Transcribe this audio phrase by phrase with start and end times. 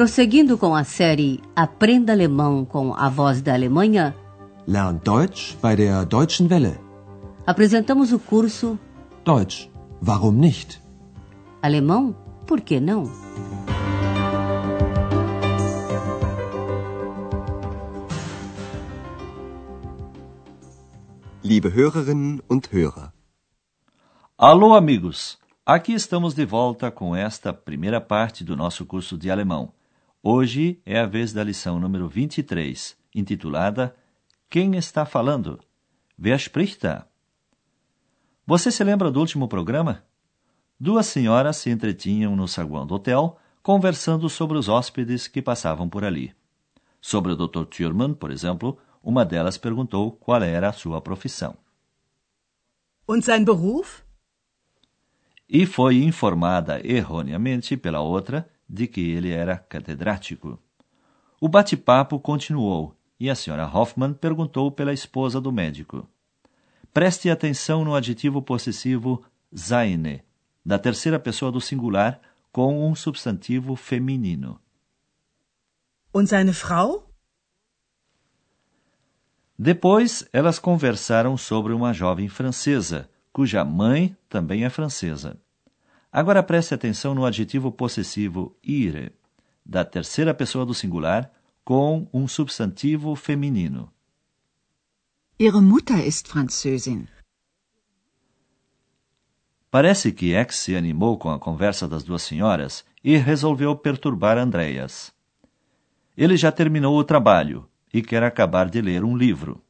[0.00, 4.16] Prosseguindo com a série Aprenda Alemão com a Voz da Alemanha,
[4.66, 6.80] Lern Deutsch bei der Deutschen Welle.
[7.46, 8.78] apresentamos o curso
[9.26, 9.68] Deutsch,
[10.02, 10.80] warum nicht?
[11.60, 12.16] Alemão,
[12.46, 13.12] por que não?
[21.44, 23.12] Liebe Hörerinnen und Hörer.
[24.38, 25.38] Alô, amigos!
[25.66, 29.74] Aqui estamos de volta com esta primeira parte do nosso curso de alemão.
[30.22, 33.96] Hoje é a vez da lição número 23, intitulada
[34.50, 35.58] Quem está falando?
[36.18, 37.06] Wer spricht da?
[38.46, 40.04] Você se lembra do último programa?
[40.78, 46.04] Duas senhoras se entretinham no saguão do hotel, conversando sobre os hóspedes que passavam por
[46.04, 46.34] ali.
[47.00, 47.64] Sobre o Dr.
[47.64, 51.56] Thurman, por exemplo, uma delas perguntou qual era a sua profissão.
[53.08, 54.02] Und sein Beruf?
[55.52, 60.56] e foi informada erroneamente pela outra de que ele era catedrático.
[61.40, 66.08] O bate-papo continuou e a senhora Hoffman perguntou pela esposa do médico.
[66.94, 70.22] Preste atenção no adjetivo possessivo seine,
[70.64, 72.20] da terceira pessoa do singular,
[72.52, 74.60] com um substantivo feminino.
[76.12, 77.10] Und seine Frau?
[79.58, 85.38] Depois, elas conversaram sobre uma jovem francesa, cuja mãe também é francesa.
[86.12, 89.12] Agora preste atenção no adjetivo possessivo ire,
[89.64, 91.30] da terceira pessoa do singular,
[91.64, 93.92] com um substantivo feminino.
[95.38, 97.06] Ihre Mutter ist Französin.
[99.70, 105.12] Parece que X se animou com a conversa das duas senhoras e resolveu perturbar Andreas.
[106.16, 109.62] Ele já terminou o trabalho e quer acabar de ler um livro.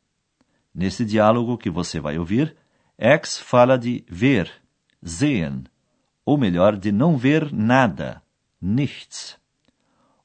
[0.74, 2.56] Nesse diálogo que você vai ouvir,
[2.96, 4.50] X fala de ver,
[5.02, 5.64] sehen,
[6.30, 8.22] ou melhor, de não ver nada,
[8.62, 9.36] nichts.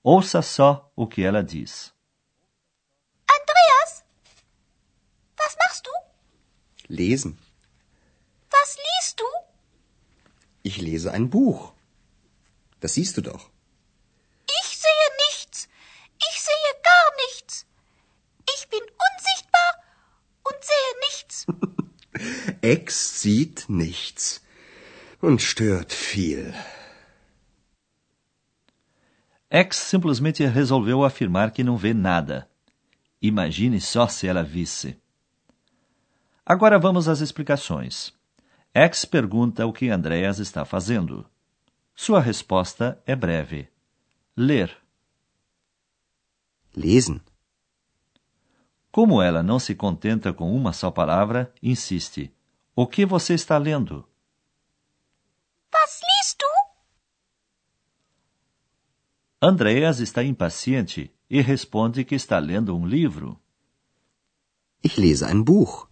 [0.03, 1.91] Ouça só o que ela diz.
[3.27, 4.05] Andreas,
[5.39, 5.91] was machst du?
[6.87, 7.35] Lesen.
[8.53, 9.25] Was liest du?
[10.63, 11.73] Ich lese ein Buch.
[12.79, 13.49] Das siehst du doch.
[14.61, 15.67] Ich sehe nichts.
[16.29, 17.65] Ich sehe gar nichts.
[18.55, 19.71] Ich bin unsichtbar
[20.43, 21.47] und sehe nichts.
[22.61, 24.44] Ex sieht nichts
[25.21, 26.53] und stört viel.
[29.49, 32.49] X simplesmente resolveu afirmar que não vê nada.
[33.21, 34.97] Imagine só se ela visse.
[36.45, 38.13] Agora vamos às explicações.
[38.73, 41.25] X pergunta o que Andreas está fazendo.
[41.95, 43.69] Sua resposta é breve:
[44.35, 44.75] ler.
[46.75, 47.21] Lesen.
[48.91, 52.33] Como ela não se contenta com uma só palavra, insiste:
[52.75, 54.07] O que você está lendo?
[55.75, 56.53] Was liest du?
[59.41, 63.39] Andreas está impaciente e responde que está lendo um livro.
[64.81, 65.87] Ich lese ein Buch.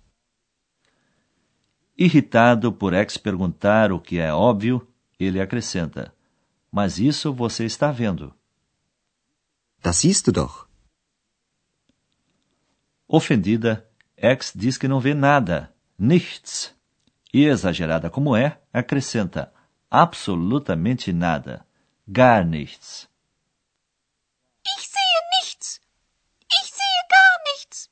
[1.98, 4.88] Irritado por X perguntar o que é óbvio,
[5.20, 6.16] ele acrescenta:
[6.72, 8.34] Mas isso você está vendo.
[9.82, 10.68] Das siehst du doch.
[13.08, 16.74] Ofendida, X diz que não vê nada, nichts.
[17.34, 19.53] E exagerada como é, acrescenta
[19.94, 21.64] absolutamente nada,
[22.08, 23.08] gar nichts.
[24.66, 25.80] Ich sehe nichts.
[26.52, 27.92] Ich sehe gar nichts.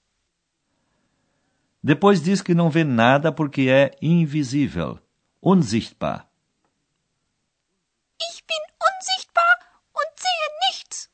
[1.83, 4.99] Depois diz que não vê nada porque é invisível,
[5.43, 6.27] unsichtbar.
[8.19, 9.57] Ich bin unsichtbar
[9.93, 11.09] und sehe nichts.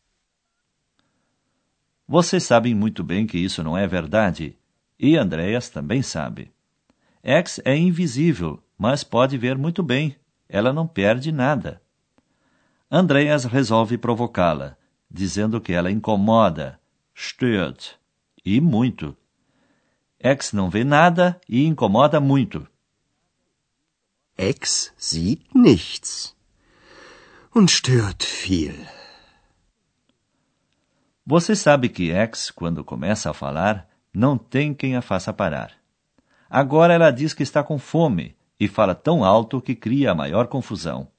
[2.08, 4.58] Vocês sabem muito bem que isso não é verdade,
[4.98, 6.50] e Andreas também sabe.
[7.22, 10.18] X é invisível, mas pode ver muito bem.
[10.50, 11.82] Ela não perde nada.
[12.90, 14.78] Andreas resolve provocá-la,
[15.12, 16.80] dizendo que ela incomoda,
[17.14, 17.98] stört,
[18.46, 19.16] e muito.
[20.20, 22.68] X não vê nada e incomoda muito.
[24.38, 26.36] Ex sieht nichts
[27.54, 28.76] und stört viel.
[31.26, 35.74] Você sabe que X, quando começa a falar, não tem quem a faça parar.
[36.50, 40.48] Agora ela diz que está com fome e fala tão alto que cria a maior
[40.48, 41.10] confusão.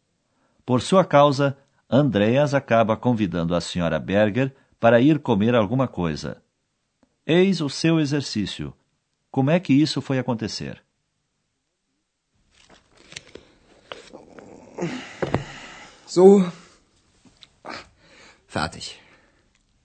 [0.64, 1.56] Por sua causa,
[1.88, 6.42] Andreas acaba convidando a senhora Berger para ir comer alguma coisa.
[7.26, 8.74] Eis o seu exercício.
[9.30, 10.82] Como é que isso foi acontecer?
[16.06, 16.50] So.
[18.46, 18.98] Fertig.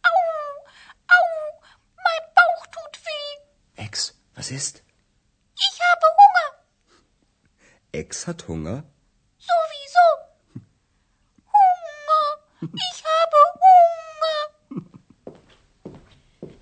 [0.06, 1.62] Au,
[1.98, 3.84] mein Bauch tut weh.
[3.84, 4.84] Ex, was ist?
[5.58, 5.93] Ich habe.
[7.94, 8.84] Ex hat Hunger?
[9.38, 10.08] Sowieso.
[11.56, 12.24] Hunger.
[12.86, 14.40] Ich habe Hunger.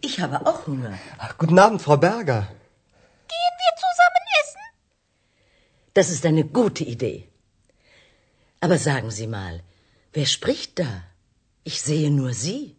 [0.02, 1.00] Ich habe auch Hunger.
[1.18, 2.42] Ach, guten Abend, Frau Berger.
[3.34, 4.64] Gehen wir zusammen essen?
[5.94, 7.30] Das ist eine gute Idee.
[8.60, 9.64] Aber sagen Sie mal,
[10.12, 11.04] wer spricht da?
[11.64, 12.76] Ich sehe nur Sie.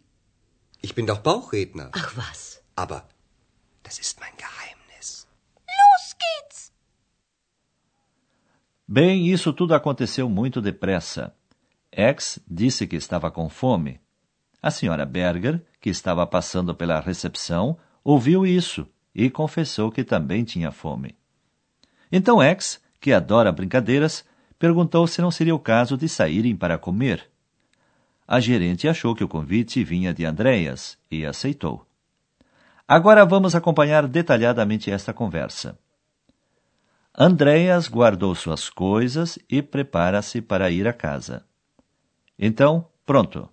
[0.81, 1.89] Ich bin doch Bauchredner.
[1.93, 2.61] Ach was.
[2.75, 3.09] Aber
[3.81, 4.12] das ist
[8.87, 11.33] Bem, isso tudo aconteceu muito depressa.
[11.91, 13.99] X disse que estava com fome.
[14.61, 20.71] A senhora Berger, que estava passando pela recepção, ouviu isso e confessou que também tinha
[20.71, 21.15] fome.
[22.11, 24.25] Então X, que adora brincadeiras,
[24.59, 27.29] perguntou se não seria o caso de saírem para comer.
[28.27, 31.85] A gerente achou que o convite vinha de Andréas e aceitou.
[32.87, 35.77] Agora vamos acompanhar detalhadamente esta conversa.
[37.15, 41.45] Andréas guardou suas coisas e prepara-se para ir a casa.
[42.37, 43.49] Então, pronto.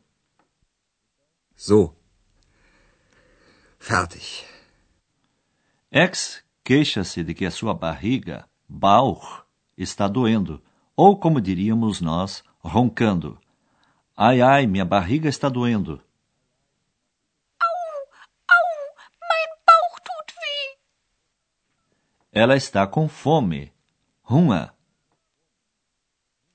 [1.54, 1.94] So.
[3.78, 4.44] Fertig.
[5.90, 9.44] X queixa-se de que a sua barriga, Bauch,
[9.76, 10.62] está doendo,
[10.96, 13.38] ou como diríamos nós, roncando.
[14.16, 16.02] Ai, ai, minha barriga está doendo.
[17.60, 17.74] Au,
[18.48, 18.66] au,
[19.20, 20.78] mein Bauch tut weh.
[22.42, 23.70] Ela está com fome.
[24.24, 24.72] Hunger.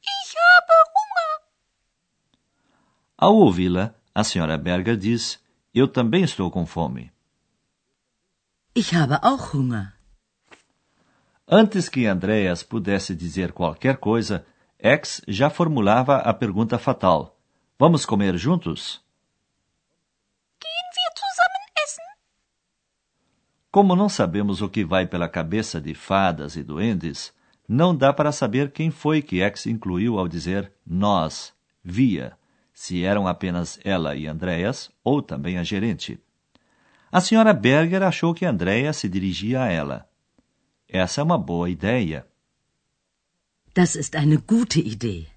[0.01, 1.33] Ich habe Hunger.
[3.15, 5.39] Ao ouvi-la, a senhora Berger diz:
[5.75, 7.13] Eu também estou com fome.
[8.73, 9.93] Ich habe auch Hunger.
[11.47, 14.43] Antes que Andreas pudesse dizer qualquer coisa,
[14.79, 17.37] X já formulava a pergunta fatal:
[17.77, 19.04] Vamos comer juntos?
[23.75, 27.33] Como não sabemos o que vai pela cabeça de fadas e duendes,
[27.67, 32.37] não dá para saber quem foi que X incluiu ao dizer nós, via,
[32.73, 36.17] se eram apenas ela e Andreas ou também a gerente.
[37.11, 40.07] A senhora Berger achou que Andréia se dirigia a ela.
[40.87, 42.25] Essa é uma boa ideia.
[43.73, 45.27] Das ist eine gute Idee.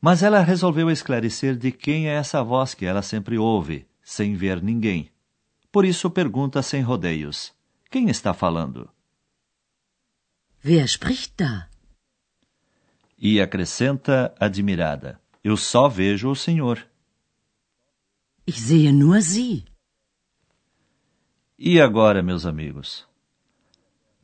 [0.00, 4.60] Mas ela resolveu esclarecer de quem é essa voz que ela sempre ouve, sem ver
[4.60, 5.12] ninguém.
[5.70, 7.54] Por isso pergunta sem rodeios:
[7.90, 8.90] Quem está falando?
[10.64, 11.68] Wer spricht da?
[13.18, 16.86] E acrescenta admirada: Eu só vejo o Senhor.
[18.46, 19.64] Ich sehe nur Sie.
[21.58, 23.06] E agora, meus amigos?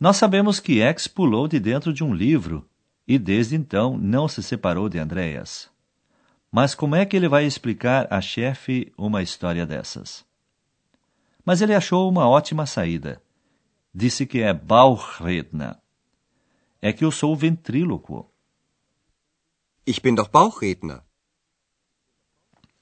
[0.01, 2.69] Nós sabemos que X pulou de dentro de um livro
[3.07, 5.71] e desde então não se separou de Andréas.
[6.51, 10.25] Mas como é que ele vai explicar a chefe uma história dessas?
[11.45, 13.23] Mas ele achou uma ótima saída.
[13.95, 15.77] Disse que é Bauchredner.
[16.81, 18.31] É que eu sou ventríloquo.
[19.87, 21.03] Ich bin doch Bauchredner.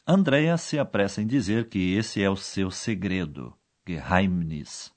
[0.07, 3.57] Andrea se apressa em dizer que esse é o seu segredo,
[3.87, 4.93] Geheimnis.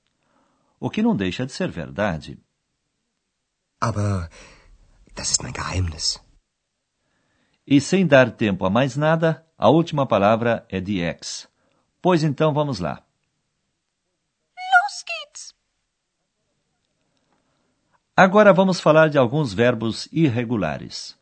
[0.80, 2.40] O que não deixa de ser verdade.
[3.80, 4.30] Aber
[5.16, 6.20] das ist mein Geheimnis.
[7.68, 11.48] E sem dar tempo a mais nada, a última palavra é de X.
[12.02, 13.04] Pois então vamos lá.
[14.56, 15.56] Los geht's.
[18.18, 21.18] Agora vamos falar de alguns verbos irregulares.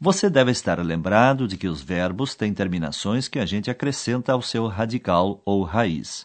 [0.00, 4.40] Você deve estar lembrado de que os verbos têm terminações que a gente acrescenta ao
[4.40, 6.24] seu radical ou raiz.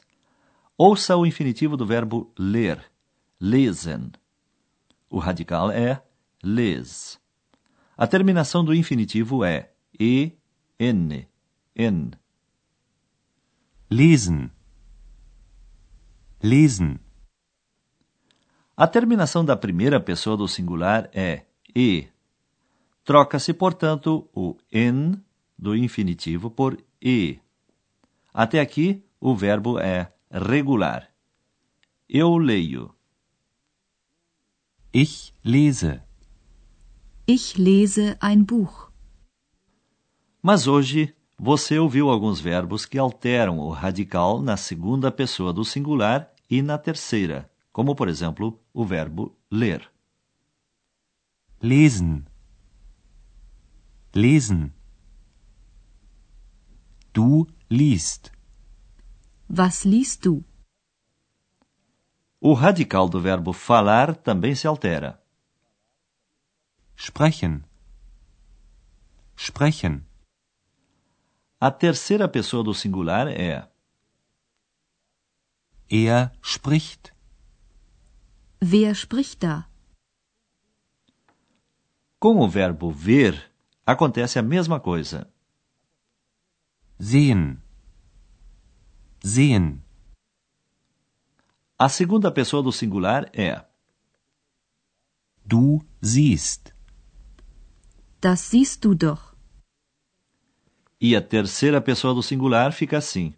[0.77, 2.81] Ouça o infinitivo do verbo ler,
[3.37, 4.13] lesen.
[5.09, 6.01] O radical é
[6.43, 7.19] les.
[7.97, 10.33] A terminação do infinitivo é e,
[10.79, 11.27] n,
[11.75, 12.11] n.
[13.89, 14.51] Lesen.
[16.43, 16.99] Lesen.
[18.75, 22.07] A terminação da primeira pessoa do singular é e.
[23.03, 25.13] Troca-se, portanto, o en
[25.57, 27.39] do infinitivo por e.
[28.31, 31.09] Até aqui, o verbo é regular.
[32.07, 32.93] Eu leio.
[34.93, 36.06] Ich lese.
[37.29, 38.89] Ich lese ein Buch.
[40.41, 46.33] Mas hoje, você ouviu alguns verbos que alteram o radical na segunda pessoa do singular
[46.49, 49.91] e na terceira, como, por exemplo, o verbo ler.
[51.61, 52.23] Lesen.
[54.15, 54.71] Lesen.
[57.13, 58.31] Du liest.
[59.49, 60.45] Was liest du?
[62.39, 65.21] O radical do verbo falar também se altera.
[66.99, 67.63] Sprechen.
[69.35, 70.03] Sprechen.
[71.59, 73.69] A terceira pessoa do singular é
[75.89, 77.13] Er spricht.
[78.59, 79.69] Wer spricht da?
[82.19, 83.53] Com o verbo ver,
[83.85, 85.31] acontece a mesma coisa.
[86.99, 87.61] Sehen.
[89.23, 89.83] Sehen.
[91.77, 93.63] A segunda pessoa do singular é
[95.45, 96.76] Du siehst.
[98.27, 99.37] Das siehst du doch.
[100.99, 103.33] e a terceira pessoa do singular fica assim.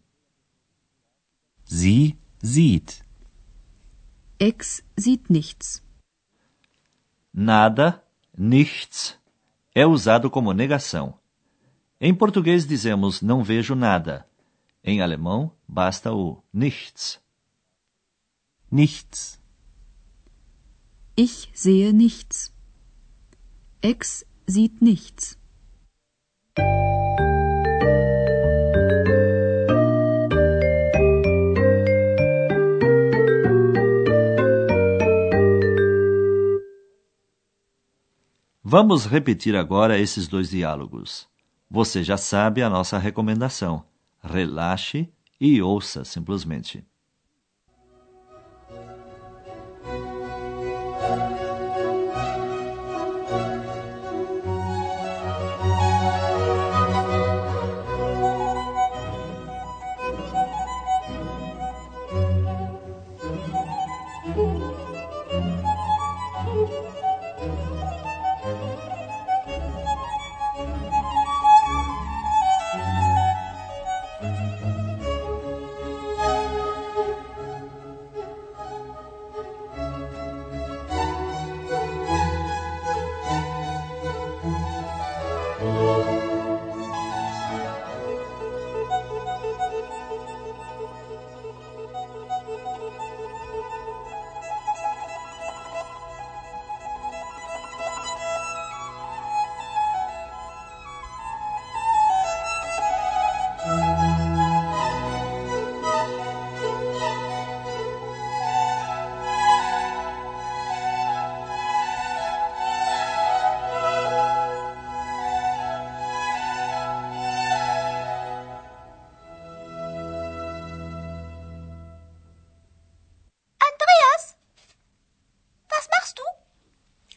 [1.64, 3.06] Sie sieht.
[4.40, 5.84] Ex sieht nichts.
[7.32, 8.04] Nada,
[8.36, 9.20] nichts,
[9.76, 11.20] é usado como negação.
[12.02, 14.28] Em português dizemos não vejo nada.
[14.84, 17.22] Em alemão, basta o nichts.
[18.72, 19.40] Nichts.
[21.16, 22.52] Ich sehe nichts.
[23.84, 25.38] Ex sieht nichts.
[38.64, 41.28] Vamos repetir agora esses dois diálogos.
[41.70, 43.84] Você já sabe a nossa recomendação.
[44.22, 45.10] Relaxe
[45.42, 46.86] e ouça simplesmente.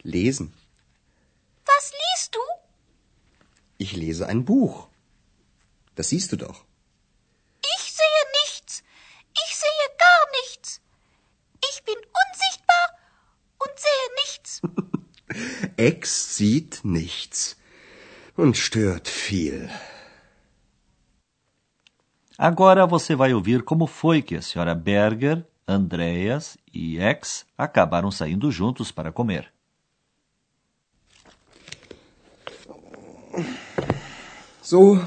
[0.03, 0.53] Lesen.
[1.65, 2.41] Was liest du?
[3.79, 4.89] Ich lese ein Buch.
[5.95, 6.65] Das siehst du doch.
[7.77, 8.83] Ich sehe nichts.
[9.45, 10.81] Ich sehe gar nichts.
[11.71, 12.87] Ich bin unsichtbar
[13.59, 14.63] und sehe nichts.
[15.77, 17.57] Ex sieht nichts
[18.37, 19.71] und stört viel.
[22.39, 28.51] Agora você vai ouvir como foi que a senhora Berger, Andreas e X acabaram saindo
[28.51, 29.53] juntos para comer.
[34.73, 35.07] So.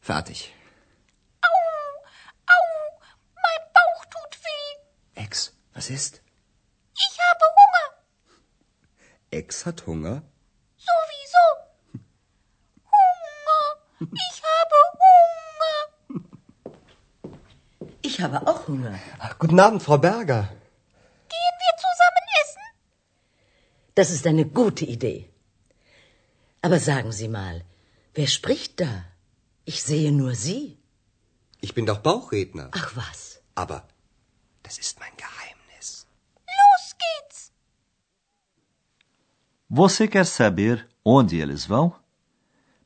[0.00, 0.52] Fertig.
[1.40, 2.58] Au,
[3.44, 5.22] mein Bauch tut weh.
[5.22, 6.20] Ex, was ist?
[6.96, 7.86] Ich habe Hunger.
[9.30, 10.22] Ex hat Hunger?
[10.88, 11.44] Sowieso.
[12.90, 13.62] Hunger.
[14.00, 15.78] Ich habe Hunger.
[18.02, 18.98] Ich habe auch Hunger.
[19.38, 20.42] Guten Abend, Frau Berger.
[21.28, 22.64] Gehen wir zusammen essen?
[23.94, 25.29] Das ist eine gute Idee.
[26.62, 27.64] Aber sagen Sie mal,
[28.14, 29.04] wer spricht da?
[29.64, 30.78] Ich sehe nur Sie.
[31.60, 32.68] Ich bin doch Bauchredner.
[32.72, 33.40] Ach was.
[33.54, 33.86] Aber
[34.62, 36.06] das ist mein Geheimnis.
[36.58, 37.52] Los geht's.
[39.68, 41.94] Você quer saber onde eles vão?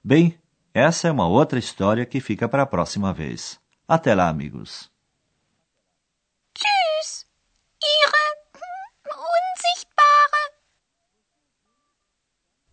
[0.02, 0.38] Bem,
[0.72, 3.58] essa é uma outra história que fica para a próxima vez.
[3.88, 4.90] Até lá, amigos.